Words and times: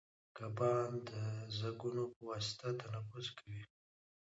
کبان 0.37 0.89
د 1.09 1.11
زګونو 1.59 2.03
په 2.13 2.21
واسطه 2.29 2.67
تنفس 2.81 3.27
کوي 3.37 3.63